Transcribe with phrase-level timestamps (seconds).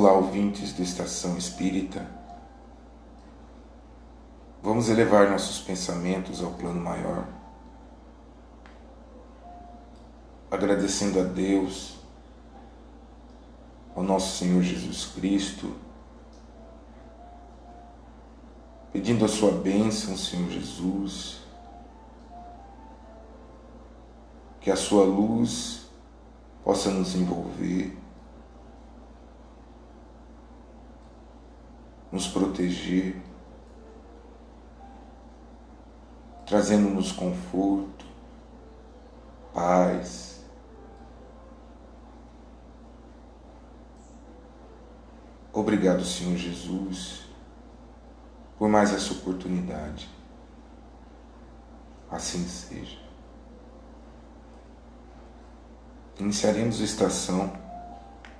[0.00, 2.08] Olá, ouvintes do Estação Espírita.
[4.62, 7.26] Vamos elevar nossos pensamentos ao plano maior,
[10.48, 11.98] agradecendo a Deus,
[13.96, 15.74] ao nosso Senhor Jesus Cristo,
[18.92, 21.40] pedindo a sua bênção, Senhor Jesus,
[24.60, 25.88] que a sua luz
[26.62, 27.98] possa nos envolver
[32.10, 33.16] nos proteger,
[36.46, 38.06] trazendo-nos conforto,
[39.52, 40.44] paz.
[45.52, 47.26] Obrigado, Senhor Jesus,
[48.58, 50.08] por mais essa oportunidade.
[52.10, 52.98] Assim seja.
[56.18, 57.67] Iniciaremos a estação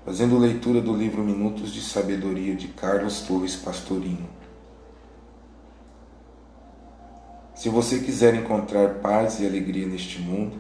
[0.09, 4.27] fazendo leitura do livro Minutos de Sabedoria de Carlos Torres Pastorino.
[7.55, 10.57] Se você quiser encontrar paz e alegria neste mundo,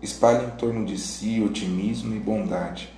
[0.00, 2.90] espalhe em torno de si otimismo e bondade.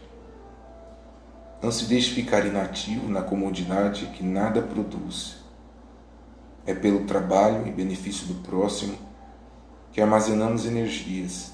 [1.61, 5.39] Não se deixe ficar inativo na comodidade que nada produz.
[6.64, 8.97] É pelo trabalho e benefício do próximo
[9.91, 11.53] que armazenamos energias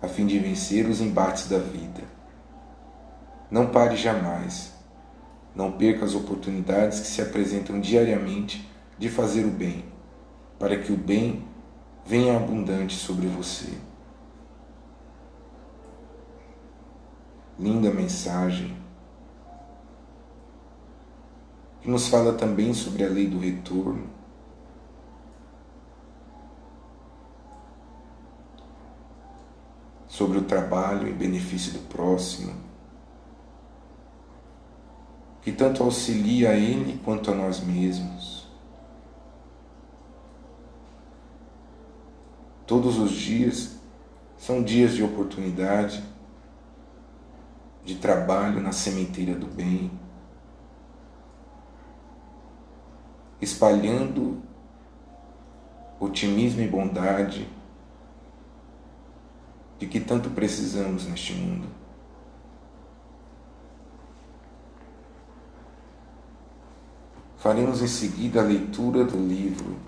[0.00, 2.17] a fim de vencer os embates da vida.
[3.50, 4.74] Não pare jamais.
[5.54, 8.68] Não perca as oportunidades que se apresentam diariamente
[8.98, 9.84] de fazer o bem,
[10.58, 11.44] para que o bem
[12.04, 13.72] venha abundante sobre você.
[17.58, 18.76] Linda mensagem
[21.80, 24.06] que nos fala também sobre a lei do retorno.
[30.06, 32.67] Sobre o trabalho em benefício do próximo
[35.48, 38.46] que tanto auxilia a Ele quanto a nós mesmos.
[42.66, 43.78] Todos os dias
[44.36, 46.04] são dias de oportunidade,
[47.82, 49.90] de trabalho na sementeira do bem,
[53.40, 54.42] espalhando
[55.98, 57.48] otimismo e bondade
[59.78, 61.87] de que tanto precisamos neste mundo.
[67.48, 69.78] Faremos em seguida a leitura do livro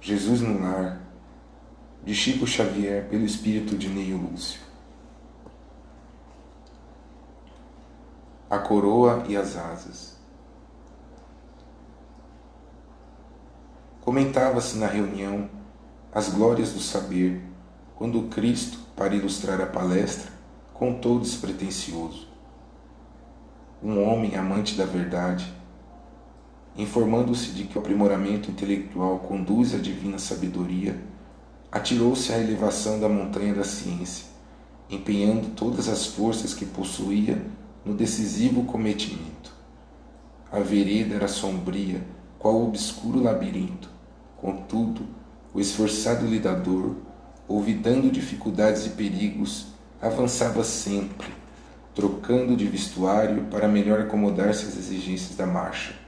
[0.00, 1.02] Jesus no Lar,
[2.02, 4.58] de Chico Xavier, pelo espírito de Neio Lúcio.
[8.48, 10.16] A coroa e as asas.
[14.00, 15.50] Comentava-se na reunião
[16.14, 17.44] as glórias do saber,
[17.96, 20.32] quando Cristo, para ilustrar a palestra,
[20.72, 22.26] contou despretensioso.
[23.82, 25.59] Um homem amante da verdade,
[26.76, 30.96] informando-se de que o aprimoramento intelectual conduz à divina sabedoria,
[31.70, 34.26] atirou-se à elevação da montanha da ciência,
[34.88, 37.44] empenhando todas as forças que possuía
[37.84, 39.52] no decisivo cometimento.
[40.50, 42.04] A vereda era sombria,
[42.38, 43.88] qual obscuro labirinto.
[44.36, 45.02] Contudo,
[45.52, 46.96] o esforçado lidador,
[47.46, 49.66] olvidando dificuldades e perigos,
[50.00, 51.28] avançava sempre,
[51.94, 55.99] trocando de vestuário para melhor acomodar-se às exigências da marcha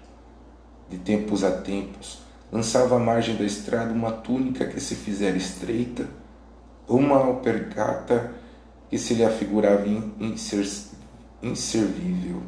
[0.92, 2.18] de tempos a tempos,
[2.52, 6.06] lançava à margem da estrada uma túnica que se fizera estreita,
[6.86, 8.30] uma alpergata
[8.90, 9.86] que se lhe afigurava
[11.42, 12.42] inservível,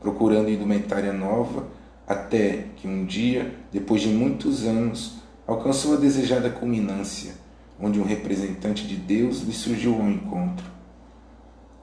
[0.00, 1.66] procurando indumentária nova,
[2.06, 7.32] até que um dia, depois de muitos anos, alcançou a desejada culminância,
[7.80, 10.64] onde um representante de Deus lhe surgiu ao encontro.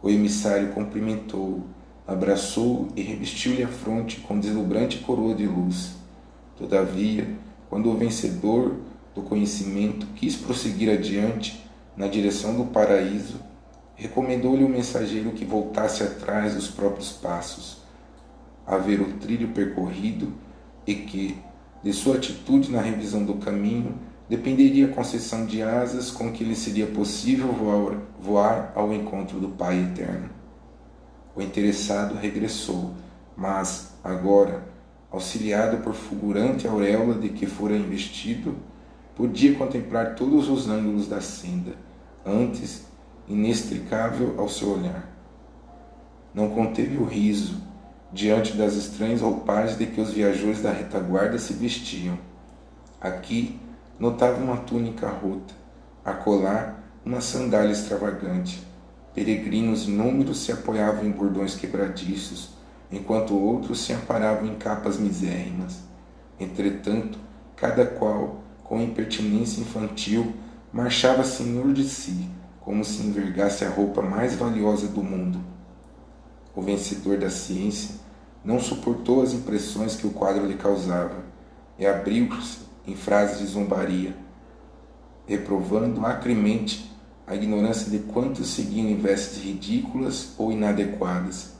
[0.02, 1.75] O emissário cumprimentou-o,
[2.07, 5.95] abraçou e revestiu-lhe a fronte com deslumbrante coroa de luz.
[6.57, 7.27] Todavia,
[7.69, 8.75] quando o vencedor
[9.13, 11.66] do conhecimento quis prosseguir adiante
[11.97, 13.39] na direção do paraíso,
[13.95, 17.78] recomendou-lhe o mensageiro que voltasse atrás dos próprios passos,
[18.67, 20.34] a ver o trilho percorrido
[20.85, 21.37] e que,
[21.81, 23.96] de sua atitude na revisão do caminho,
[24.29, 29.49] dependeria a concessão de asas com que lhe seria possível voar, voar ao encontro do
[29.49, 30.34] Pai Eterno.
[31.35, 32.93] O interessado regressou,
[33.35, 34.64] mas, agora,
[35.11, 38.55] auxiliado por fulgurante auréola de que fora investido,
[39.16, 41.73] podia contemplar todos os ângulos da senda,
[42.26, 42.85] antes
[43.28, 45.09] inextricável ao seu olhar.
[46.34, 47.61] Não conteve o riso
[48.14, 52.17] diante das estranhas roupagens de que os viajores da retaguarda se vestiam.
[53.02, 53.59] Aqui
[53.99, 55.53] notava uma túnica rota,
[56.03, 58.66] acolá uma sandália extravagante
[59.16, 62.50] Peregrinos inúmeros se apoiavam em bordões quebradiços,
[62.91, 65.79] enquanto outros se amparavam em capas misérrimas.
[66.38, 67.17] Entretanto,
[67.56, 70.34] cada qual, com impertinência infantil,
[70.72, 72.29] marchava senhor de si,
[72.59, 75.40] como se envergasse a roupa mais valiosa do mundo.
[76.53, 77.96] O vencedor da ciência
[78.44, 81.23] não suportou as impressões que o quadro lhe causava
[81.79, 84.14] e abriu-se em frases de zombaria,
[85.26, 86.94] reprovando acremente
[87.27, 91.53] a ignorância de quantos seguiam em vestes ridículas ou inadequadas.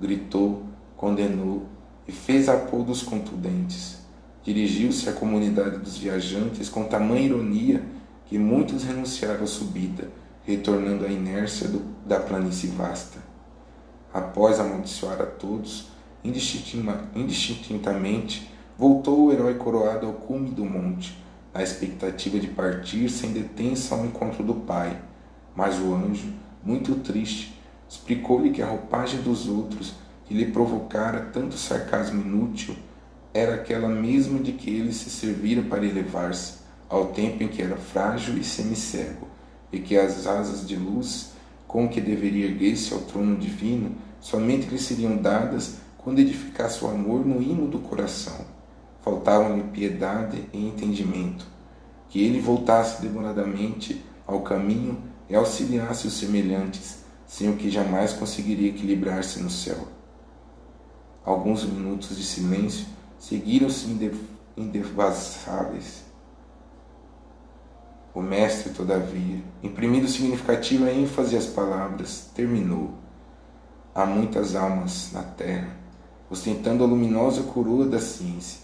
[0.00, 0.62] Gritou,
[0.96, 1.66] condenou
[2.08, 3.98] e fez apodos contundentes.
[4.42, 7.84] Dirigiu-se à comunidade dos viajantes com tamanha ironia
[8.26, 10.10] que muitos renunciaram à subida,
[10.44, 13.18] retornando à inércia do, da planície vasta.
[14.12, 15.92] Após amaldiçoar a todos,
[16.24, 21.21] indistintamente, voltou o herói coroado ao cume do monte,
[21.52, 24.98] na expectativa de partir sem detença ao encontro do Pai.
[25.54, 26.32] Mas o anjo,
[26.64, 29.94] muito triste, explicou-lhe que a roupagem dos outros,
[30.24, 32.74] que lhe provocara tanto sarcasmo inútil,
[33.34, 37.76] era aquela mesma de que ele se servira para elevar-se, ao tempo em que era
[37.76, 39.26] frágil e semicego,
[39.72, 41.32] e que as asas de luz
[41.66, 47.24] com que deveria erguer-se ao trono divino somente lhe seriam dadas quando edificasse o amor
[47.24, 48.51] no hino do coração.
[49.02, 51.46] Faltavam-lhe piedade e entendimento.
[52.08, 58.70] Que ele voltasse demoradamente ao caminho e auxiliasse os semelhantes, sem o que jamais conseguiria
[58.70, 59.88] equilibrar-se no céu.
[61.24, 62.86] Alguns minutos de silêncio
[63.18, 63.86] seguiram-se
[64.56, 66.04] indevassáveis.
[68.14, 72.90] O mestre, todavia, imprimindo significativa ênfase às palavras, terminou.
[73.94, 75.82] Há muitas almas na terra
[76.32, 78.61] ostentando a luminosa coroa da ciência,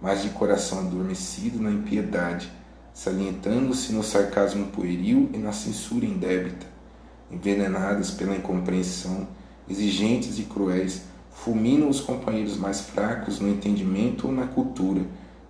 [0.00, 2.50] mas de coração adormecido na impiedade,
[2.94, 6.66] salientando-se no sarcasmo pueril e na censura indébita,
[7.30, 9.28] envenenadas pela incompreensão,
[9.68, 15.02] exigentes e cruéis, fulminam os companheiros mais fracos no entendimento ou na cultura,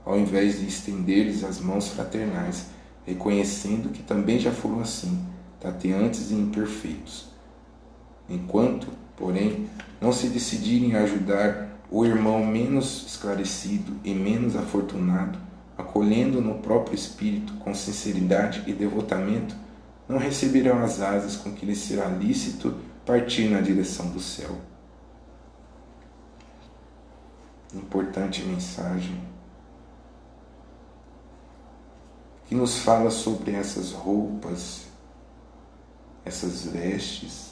[0.04, 2.66] ao invés de estender-lhes as mãos fraternais,
[3.06, 5.24] reconhecendo que também já foram assim,
[5.58, 7.28] tateantes e imperfeitos.
[8.28, 8.86] Enquanto,
[9.16, 9.68] porém,
[10.00, 15.38] não se decidirem a ajudar o irmão menos esclarecido e menos afortunado,
[15.76, 19.56] acolhendo no próprio espírito com sinceridade e devotamento,
[20.08, 24.56] não receberão as asas com que lhes será lícito partir na direção do céu.
[27.74, 29.20] Importante mensagem
[32.46, 34.86] que nos fala sobre essas roupas,
[36.24, 37.49] essas vestes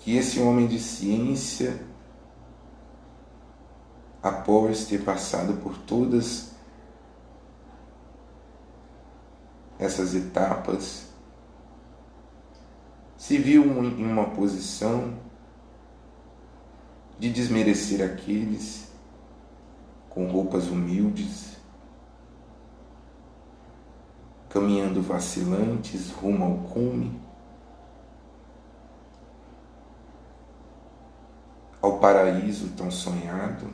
[0.00, 1.78] que esse homem de ciência,
[4.22, 6.52] após ter passado por todas
[9.78, 11.06] essas etapas,
[13.16, 15.18] se viu em uma posição
[17.18, 18.90] de desmerecer aqueles
[20.08, 21.58] com roupas humildes,
[24.48, 27.29] caminhando vacilantes rumo ao cume
[31.80, 33.72] ao paraíso tão sonhado.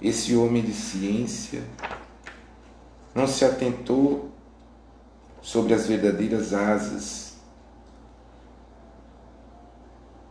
[0.00, 1.62] Esse homem de ciência
[3.14, 4.32] não se atentou
[5.40, 7.36] sobre as verdadeiras asas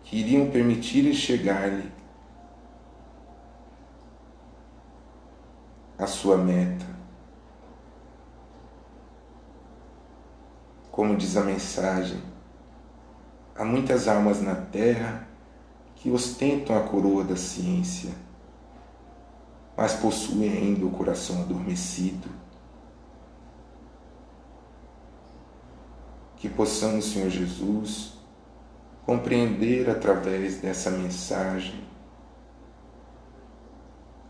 [0.04, 1.92] que iriam permitir chegar-lhe
[5.98, 6.86] a sua meta.
[10.92, 12.22] Como diz a mensagem,
[13.62, 15.28] Há muitas almas na terra
[15.98, 18.10] que ostentam a coroa da ciência,
[19.78, 22.28] mas possuem ainda o coração adormecido.
[26.38, 28.14] Que possamos, Senhor Jesus,
[29.06, 31.84] compreender através dessa mensagem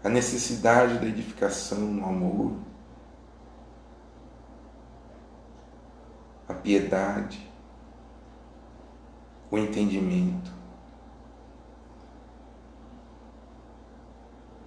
[0.04, 2.54] a necessidade da edificação no amor,
[6.50, 7.50] a piedade,
[9.52, 10.50] o entendimento.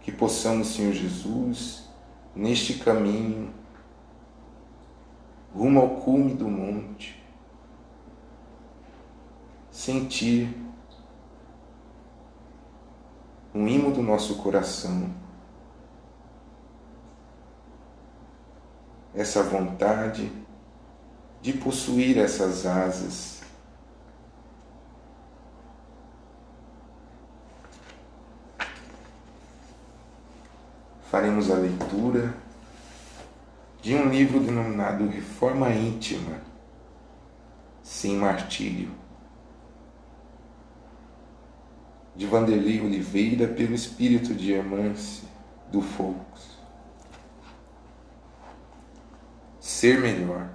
[0.03, 1.89] Que possamos, Senhor Jesus,
[2.37, 3.51] neste caminho,
[5.55, 7.25] rumo ao cume do monte,
[9.71, 10.55] sentir
[13.55, 15.11] um imo do nosso coração,
[19.15, 20.31] essa vontade
[21.41, 23.44] de possuir essas asas
[31.15, 32.35] faremos a leitura
[33.81, 36.41] de um livro denominado Reforma Íntima,
[37.85, 38.91] sem martírio,
[42.17, 45.23] de Vanderlei Oliveira, pelo espírito de Hermance
[45.71, 46.59] do Focus.
[49.61, 50.49] Ser melhor.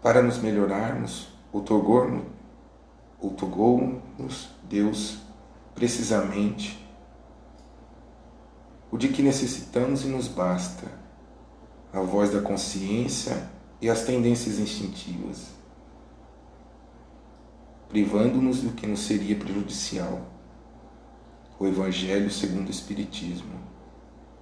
[0.00, 1.36] Para nos melhorarmos,
[3.26, 5.18] otorgou-nos Deus
[5.74, 6.84] precisamente
[8.90, 10.86] o de que necessitamos e nos basta,
[11.92, 15.48] a voz da consciência e as tendências instintivas,
[17.88, 20.20] privando-nos do que nos seria prejudicial.
[21.58, 23.60] O Evangelho segundo o Espiritismo,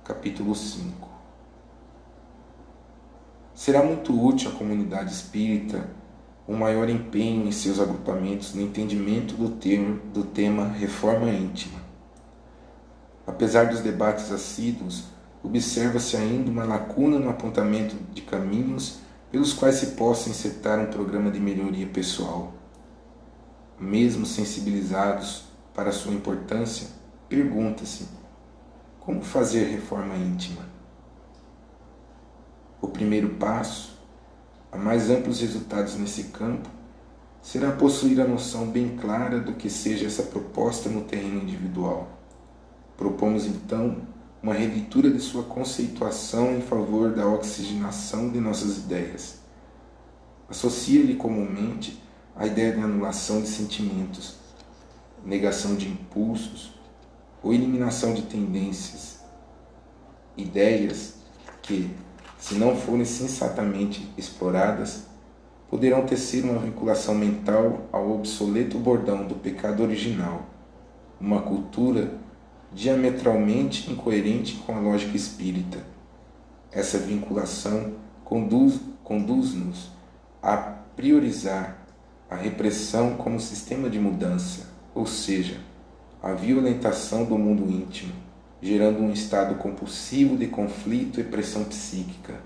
[0.05, 1.09] capítulo 5.
[3.55, 5.89] Será muito útil à comunidade espírita
[6.47, 11.81] um maior empenho em seus agrupamentos no entendimento do, termo, do tema reforma íntima.
[13.27, 15.05] Apesar dos debates assíduos,
[15.43, 18.99] observa-se ainda uma lacuna no apontamento de caminhos
[19.31, 22.53] pelos quais se possa insetar um programa de melhoria pessoal.
[23.81, 26.89] Mesmo sensibilizados para sua importância,
[27.29, 28.07] pergunta-se:
[29.01, 30.63] como fazer reforma íntima?
[32.81, 33.94] O primeiro passo,
[34.75, 36.69] a mais amplos resultados nesse campo,
[37.41, 42.09] será possuir a noção bem clara do que seja essa proposta no terreno individual.
[42.97, 43.99] Propomos então
[44.43, 49.39] uma releitura de sua conceituação em favor da oxigenação de nossas ideias.
[50.49, 52.03] Associa-lhe comumente
[52.35, 54.35] a ideia de anulação de sentimentos,
[55.25, 56.73] negação de impulsos
[57.45, 59.21] ou eliminação de tendências,
[60.37, 61.15] ideias
[61.63, 61.91] que,
[62.45, 65.05] se não forem sensatamente exploradas,
[65.71, 70.43] poderão tecer uma vinculação mental ao obsoleto bordão do pecado original,
[71.19, 72.13] uma cultura
[72.71, 75.79] diametralmente incoerente com a lógica espírita.
[76.71, 79.55] Essa vinculação conduz-nos conduz
[80.43, 80.57] a
[80.95, 81.79] priorizar
[82.29, 85.63] a repressão como sistema de mudança, ou seja,
[86.23, 88.13] a violentação do mundo íntimo,
[88.65, 92.41] gerando um estado compulsivo de conflito e pressão psíquica,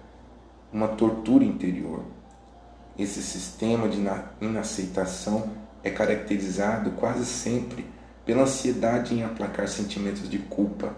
[0.73, 2.03] uma tortura interior.
[2.99, 4.01] Esse sistema de
[4.41, 5.49] inaceitação
[5.85, 7.87] é caracterizado quase sempre
[8.27, 10.93] pela ansiedade em aplacar sentimentos de culpa,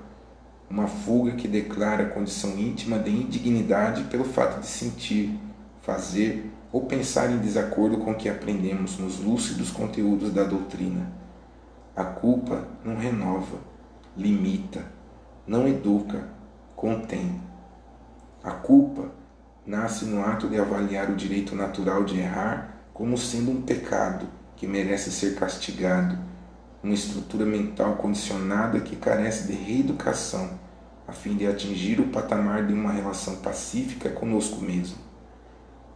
[0.70, 5.38] uma fuga que declara a condição íntima de indignidade pelo fato de sentir,
[5.82, 11.12] fazer ou pensar em desacordo com o que aprendemos nos lúcidos conteúdos da doutrina.
[11.94, 13.58] A culpa não renova,
[14.16, 14.98] limita,
[15.46, 16.28] não educa,
[16.76, 17.40] contém.
[18.42, 19.10] A culpa
[19.66, 24.66] nasce no ato de avaliar o direito natural de errar como sendo um pecado que
[24.66, 26.18] merece ser castigado
[26.82, 30.58] uma estrutura mental condicionada que carece de reeducação,
[31.06, 34.96] a fim de atingir o patamar de uma relação pacífica conosco mesmo.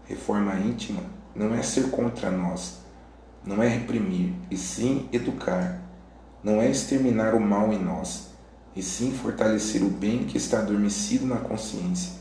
[0.06, 1.02] Reforma íntima
[1.34, 2.80] não é ser contra nós,
[3.44, 5.80] não é reprimir, e sim educar.
[6.42, 8.33] Não é exterminar o mal em nós,
[8.74, 12.12] e sim fortalecer o bem que está adormecido na consciência.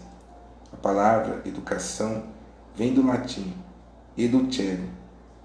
[0.71, 2.23] A palavra educação
[2.75, 3.53] vem do latim
[4.17, 4.89] educere,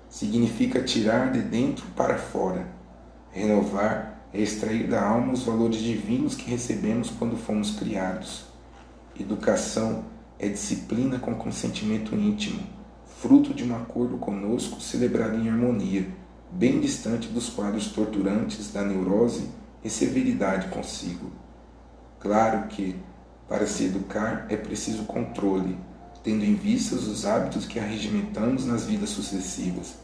[0.09, 2.79] significa tirar de dentro para fora
[3.31, 8.47] Renovar é extrair da alma os valores divinos que recebemos quando fomos criados.
[9.19, 10.05] Educação
[10.38, 12.62] é disciplina com consentimento íntimo,
[13.21, 16.09] fruto de um acordo conosco celebrado em harmonia,
[16.50, 19.49] bem distante dos quadros torturantes da neurose
[19.82, 21.30] e severidade consigo.
[22.20, 22.97] Claro que,
[23.49, 25.78] para se educar, é preciso controle,
[26.23, 29.94] tendo em vista os hábitos que arregimentamos nas vidas sucessivas.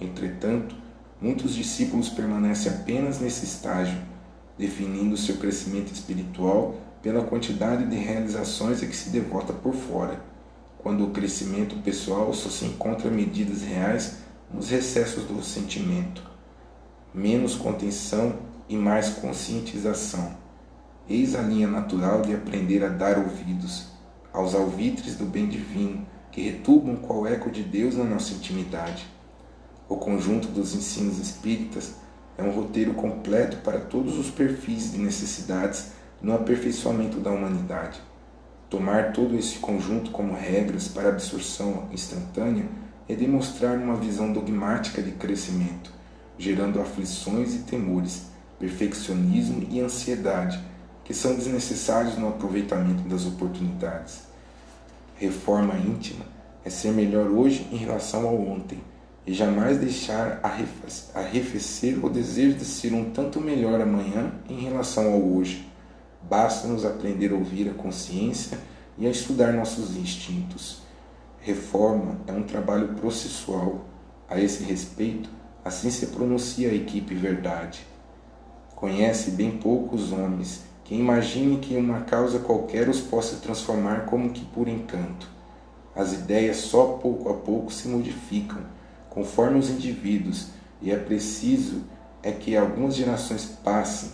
[0.00, 0.74] Entretanto,
[1.22, 3.96] Muitos discípulos permanecem apenas nesse estágio,
[4.58, 10.20] definindo seu crescimento espiritual pela quantidade de realizações a que se devota por fora,
[10.78, 14.16] quando o crescimento pessoal só se encontra medidas reais
[14.52, 16.28] nos recessos do sentimento.
[17.14, 18.34] Menos contenção
[18.72, 20.34] e mais conscientização.
[21.06, 23.88] Eis a linha natural de aprender a dar ouvidos
[24.32, 29.06] aos alvitres do bem divino que retubam qual eco de Deus na nossa intimidade.
[29.90, 31.96] O conjunto dos ensinos espíritas
[32.38, 38.00] é um roteiro completo para todos os perfis de necessidades no aperfeiçoamento da humanidade.
[38.70, 42.64] Tomar todo esse conjunto como regras para absorção instantânea
[43.06, 45.92] é demonstrar uma visão dogmática de crescimento,
[46.38, 48.31] gerando aflições e temores,
[48.62, 50.60] perfeccionismo e ansiedade,
[51.02, 54.20] que são desnecessários no aproveitamento das oportunidades.
[55.16, 56.24] Reforma íntima
[56.64, 58.80] é ser melhor hoje em relação ao ontem
[59.26, 60.40] e jamais deixar
[61.12, 65.68] arrefecer o desejo de ser um tanto melhor amanhã em relação ao hoje.
[66.22, 68.56] Basta-nos aprender a ouvir a consciência
[68.96, 70.82] e a estudar nossos instintos.
[71.40, 73.88] Reforma é um trabalho processual.
[74.28, 75.28] A esse respeito,
[75.64, 77.91] assim se pronuncia a equipe Verdade.
[78.82, 84.44] Conhece bem poucos homens que imaginem que uma causa qualquer os possa transformar como que
[84.46, 85.28] por encanto.
[85.94, 88.58] As ideias só pouco a pouco se modificam
[89.08, 90.48] conforme os indivíduos,
[90.80, 91.84] e é preciso
[92.24, 94.10] é que algumas gerações passem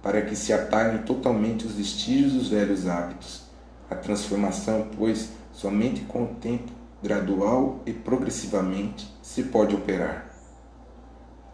[0.00, 3.42] para que se apaguem totalmente os vestígios dos velhos hábitos.
[3.90, 6.70] A transformação, pois, somente com o tempo,
[7.02, 10.31] gradual e progressivamente, se pode operar.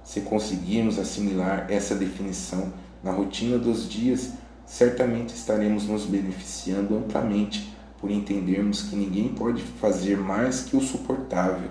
[0.08, 2.72] Se conseguirmos assimilar essa definição
[3.04, 4.30] na rotina dos dias,
[4.64, 11.68] certamente estaremos nos beneficiando amplamente por entendermos que ninguém pode fazer mais que o suportável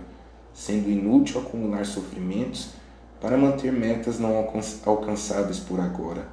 [0.53, 2.69] sendo inútil acumular sofrimentos
[3.19, 4.37] para manter metas não
[4.85, 6.27] alcançáveis por agora.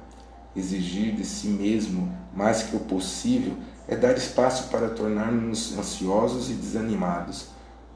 [0.55, 3.53] Exigir de si mesmo mais que o possível
[3.87, 7.47] é dar espaço para tornarmos ansiosos e desanimados.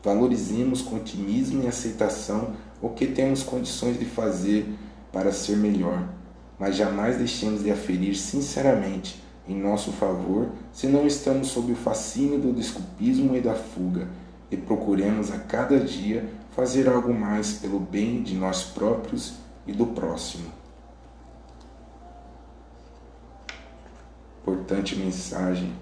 [0.04, 4.66] Valorizemos com otimismo e aceitação o que temos condições de fazer
[5.12, 6.08] para ser melhor,
[6.58, 12.40] mas jamais deixemos de aferir sinceramente em nosso favor se não estamos sob o fascínio
[12.40, 14.08] do desculpismo e da fuga
[14.52, 19.34] e procuremos a cada dia fazer algo mais pelo bem de nós próprios
[19.66, 20.52] e do próximo.
[24.42, 25.74] Importante mensagem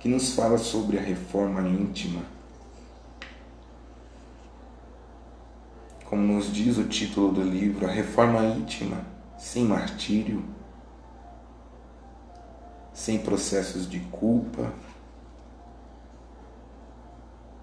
[0.00, 2.35] que nos fala sobre a reforma íntima.
[6.08, 9.04] Como nos diz o título do livro, a reforma íntima,
[9.36, 10.44] sem martírio,
[12.92, 14.72] sem processos de culpa,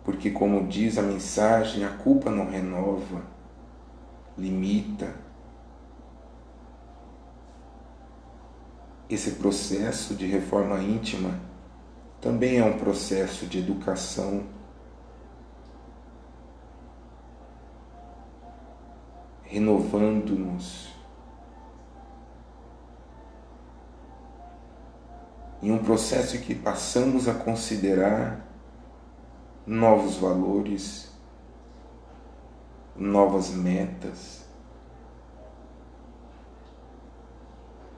[0.03, 3.23] porque, como diz a mensagem, a culpa não renova,
[4.37, 5.15] limita.
[9.09, 11.39] Esse processo de reforma íntima
[12.19, 14.43] também é um processo de educação.
[19.53, 20.91] Renovando-nos
[25.61, 28.47] em um processo que passamos a considerar
[29.63, 31.11] novos valores,
[32.95, 34.43] novas metas.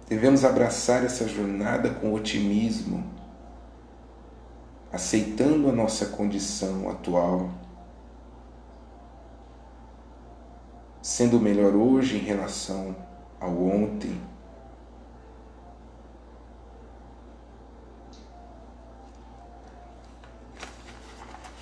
[0.10, 3.10] Devemos abraçar essa jornada com otimismo,
[4.92, 7.50] aceitando a nossa condição atual,
[11.06, 12.96] sendo melhor hoje em relação
[13.40, 14.20] ao ontem?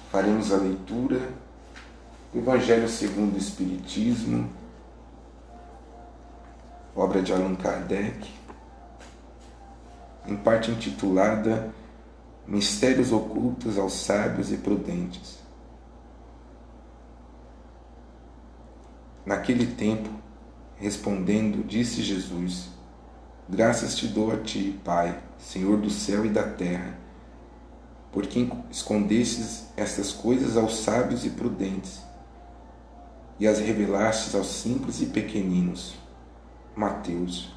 [0.09, 1.29] Faremos a leitura.
[2.31, 4.49] Do Evangelho segundo o Espiritismo,
[6.95, 8.33] obra de Allan Kardec,
[10.25, 11.69] em parte intitulada
[12.47, 15.42] Mistérios Ocultos aos Sábios e Prudentes.
[19.25, 20.09] Naquele tempo,
[20.75, 22.69] respondendo, disse Jesus:
[23.49, 27.03] Graças te dou a ti, Pai, Senhor do céu e da terra
[28.13, 31.99] por quem escondestes estas coisas aos sábios e prudentes,
[33.39, 35.95] e as revelastes aos simples e pequeninos.
[36.75, 37.51] Mateus.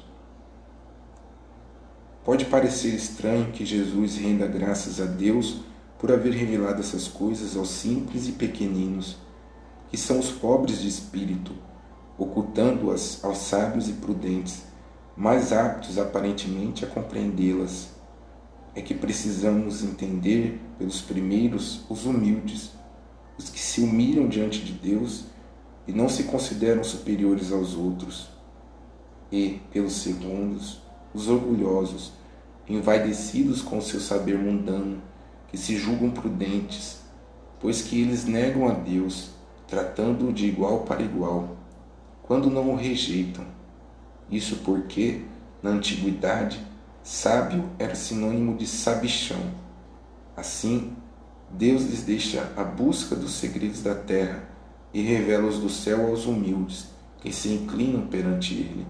[2.25, 5.61] Pode parecer estranho que Jesus renda graças a Deus
[5.97, 9.17] por haver revelado essas coisas aos simples e pequeninos,
[9.89, 11.53] que são os pobres de espírito,
[12.17, 14.63] ocultando-as aos sábios e prudentes,
[15.15, 17.89] mais aptos aparentemente a compreendê-las.
[18.75, 22.71] É que precisamos entender pelos primeiros os humildes,
[23.37, 25.25] os que se humilham diante de Deus
[25.87, 28.29] e não se consideram superiores aos outros,
[29.31, 30.81] e, pelos segundos,
[31.13, 32.13] os orgulhosos,
[32.67, 35.01] envaidecidos com seu saber mundano,
[35.49, 37.01] que se julgam prudentes,
[37.59, 39.29] pois que eles negam a Deus,
[39.67, 41.57] tratando-o de igual para igual,
[42.23, 43.45] quando não o rejeitam.
[44.29, 45.21] Isso porque,
[45.61, 46.65] na antiguidade,
[47.09, 49.39] Sábio era sinônimo de sabichão.
[50.35, 50.91] Assim,
[51.49, 54.43] Deus lhes deixa a busca dos segredos da terra
[54.93, 56.87] e revela-os do céu aos humildes,
[57.21, 58.85] que se inclinam perante Ele.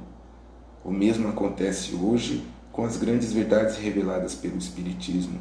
[0.84, 5.40] O mesmo acontece hoje com as grandes verdades reveladas pelo Espiritismo.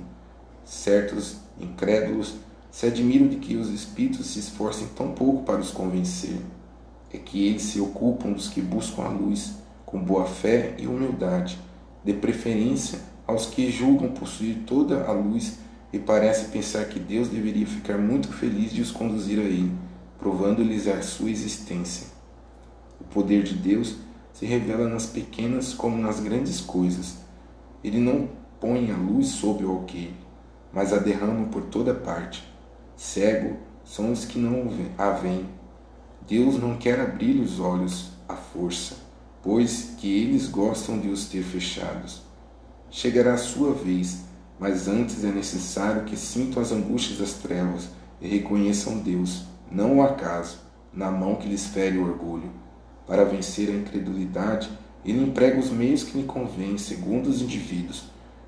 [0.62, 2.34] Certos incrédulos
[2.76, 6.36] se admiram de que os espíritos se esforcem tão pouco para os convencer.
[7.10, 9.54] É que eles se ocupam dos que buscam a luz
[9.86, 11.58] com boa fé e humildade
[12.04, 15.56] de preferência aos que julgam possuir toda a luz
[15.90, 19.72] e parecem pensar que Deus deveria ficar muito feliz de os conduzir a Ele,
[20.18, 22.08] provando-lhes a sua existência.
[23.00, 23.96] O poder de Deus
[24.34, 27.16] se revela nas pequenas como nas grandes coisas.
[27.82, 28.28] Ele não
[28.60, 30.14] põe a luz sobre o alqueire,
[30.70, 32.54] mas a derrama por toda parte.
[32.96, 35.46] Cego são os que não a veem.
[36.26, 38.96] Deus não quer abrir os olhos à força,
[39.42, 42.22] pois que eles gostam de os ter fechados.
[42.90, 44.24] Chegará a sua vez,
[44.58, 50.02] mas antes é necessário que sintam as angústias das trevas e reconheçam Deus, não o
[50.02, 50.58] acaso,
[50.90, 52.50] na mão que lhes fere o orgulho.
[53.06, 54.70] Para vencer a incredulidade,
[55.04, 58.04] ele emprega os meios que lhe convêm, segundo os indivíduos.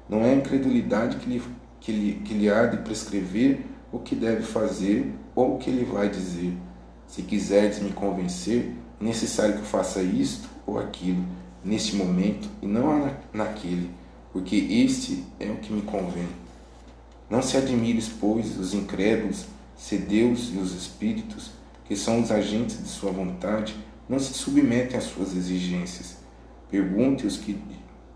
[0.09, 1.43] Não é a incredulidade que lhe,
[1.79, 3.61] que lhe, que lhe há de prescrever
[3.93, 6.53] o que deve fazer ou o que ele vai dizer.
[7.07, 11.25] Se quiserdes me convencer, é necessário que eu faça isto ou aquilo,
[11.65, 13.91] neste momento e não naquele,
[14.33, 16.29] porque este é o que me convém.
[17.31, 19.47] Não se admires, pois, os incrédulos,
[19.77, 21.51] se Deus e os espíritos,
[21.85, 23.77] que são os agentes de sua vontade,
[24.09, 26.17] não se submetem às suas exigências.
[26.71, 27.59] Pergunte-os que,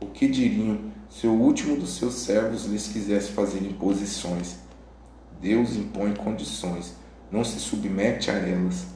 [0.01, 4.57] o que diriam se o último dos seus servos lhes quisesse fazer imposições.
[5.43, 6.95] Deus impõe condições,
[7.29, 8.87] não se submete a elas.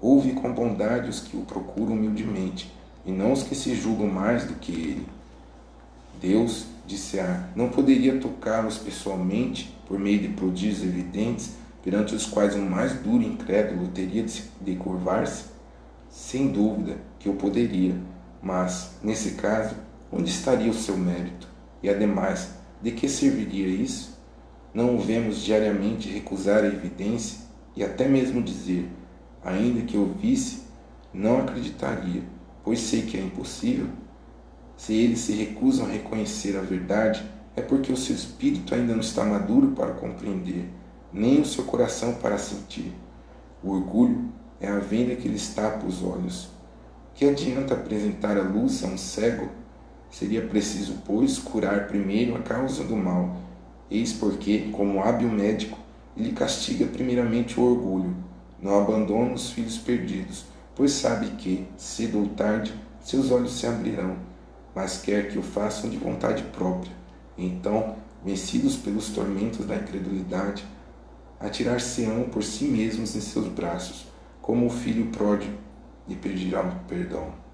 [0.00, 4.44] Ouve com bondade os que o procuram humildemente, e não os que se julgam mais
[4.44, 5.06] do que ele.
[6.20, 11.52] Deus, disse A, não poderia tocá-los pessoalmente por meio de prodígios evidentes,
[11.84, 14.26] perante os quais o mais duro incrédulo teria
[14.60, 15.44] de, curvar-se?
[16.10, 17.94] Sem dúvida que eu poderia,
[18.42, 19.76] mas, nesse caso,
[20.10, 21.46] onde estaria o seu mérito?
[21.80, 22.50] E, ademais,
[22.82, 24.15] de que serviria isso?
[24.76, 27.38] Não o vemos diariamente recusar a evidência
[27.74, 28.86] e até mesmo dizer:
[29.42, 30.64] ainda que eu visse,
[31.14, 32.22] não acreditaria,
[32.62, 33.86] pois sei que é impossível.
[34.76, 37.24] Se eles se recusam a reconhecer a verdade,
[37.56, 40.68] é porque o seu espírito ainda não está maduro para compreender,
[41.10, 42.92] nem o seu coração para sentir.
[43.64, 46.50] O orgulho é a venda que lhes tapa os olhos.
[47.14, 49.48] Que adianta apresentar a luz a um cego?
[50.10, 53.45] Seria preciso, pois, curar primeiro a causa do mal.
[53.90, 55.78] Eis porque, como hábil médico,
[56.16, 58.16] ele castiga primeiramente o orgulho,
[58.60, 64.16] não abandona os filhos perdidos, pois sabe que, cedo ou tarde, seus olhos se abrirão,
[64.74, 66.92] mas quer que o façam de vontade própria.
[67.38, 70.64] Então, vencidos pelos tormentos da incredulidade,
[71.38, 74.06] atirar-se-ão por si mesmos em seus braços,
[74.42, 75.56] como o filho pródigo,
[76.08, 77.45] e pedirão perdão.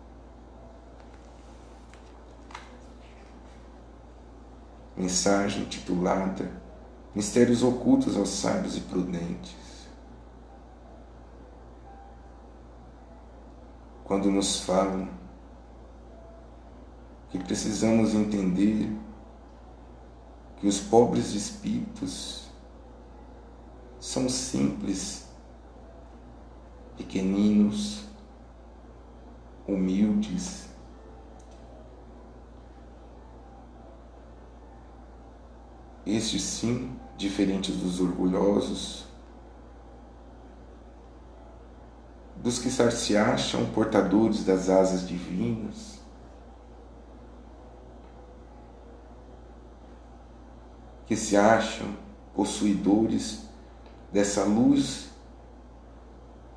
[4.97, 6.63] Mensagem titulada
[7.15, 9.55] Mistérios ocultos aos sábios e prudentes.
[14.03, 15.11] Quando nos falam
[17.29, 18.91] que precisamos entender
[20.57, 22.47] que os pobres espíritos
[24.01, 25.27] são simples,
[26.97, 28.05] pequeninos,
[29.69, 30.69] humildes,
[36.07, 39.07] estes sim, diferentes dos orgulhosos,
[42.37, 46.01] dos que se acham portadores das asas divinas,
[51.07, 51.97] que se acham
[52.35, 53.45] possuidores
[54.11, 55.11] dessa luz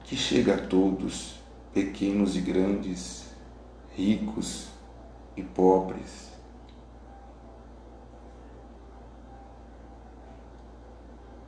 [0.03, 1.39] que chega a todos,
[1.73, 3.25] pequenos e grandes,
[3.95, 4.67] ricos
[5.35, 6.34] e pobres.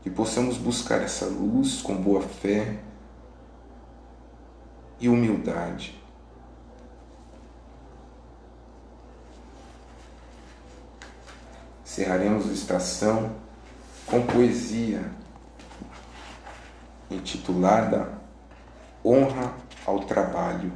[0.07, 2.79] Que possamos buscar essa luz com boa fé
[5.01, 6.01] e humildade.
[11.83, 13.35] Encerraremos a estação
[14.05, 15.11] com poesia
[17.11, 18.17] intitulada
[19.03, 20.71] Honra ao Trabalho.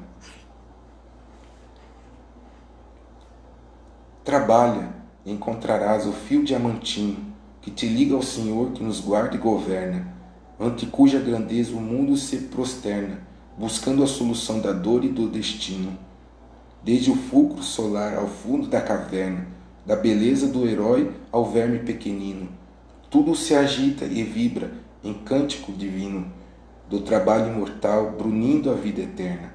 [4.25, 7.30] Trabalha e encontrarás o fio diamantinho
[7.61, 10.07] que te liga ao Senhor que nos guarda e governa,
[10.59, 13.19] ante cuja grandeza o mundo se prosterna,
[13.57, 15.97] buscando a solução da dor e do destino.
[16.83, 19.47] Desde o fulcro solar ao fundo da caverna,
[19.85, 22.49] da beleza do herói ao verme pequenino,
[23.09, 24.71] tudo se agita e vibra
[25.03, 26.31] em cântico divino,
[26.89, 29.53] do trabalho imortal brunindo a vida eterna.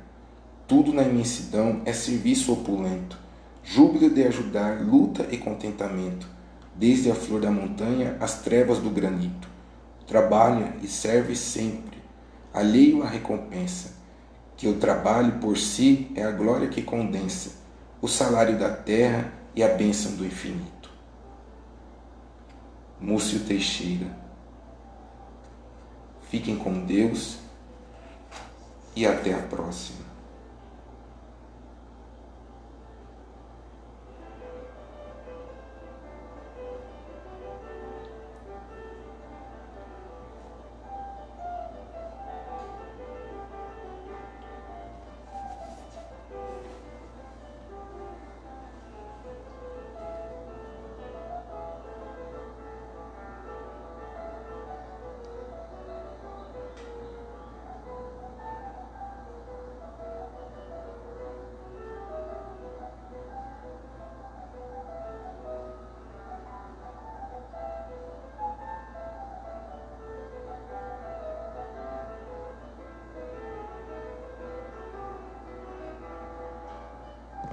[0.67, 3.19] Tudo na imensidão é serviço opulento,
[3.63, 6.36] júbilo de ajudar, luta e contentamento,
[6.77, 9.49] desde a flor da montanha às trevas do granito.
[10.07, 11.99] Trabalha e serve sempre,
[12.53, 13.95] alheio à recompensa,
[14.57, 17.53] que o trabalho por si é a glória que condensa,
[18.01, 20.91] o salário da terra e a bênção do infinito.
[23.01, 24.07] Múcio Teixeira.
[26.31, 27.39] Fiquem com Deus
[28.95, 30.06] e até a próxima.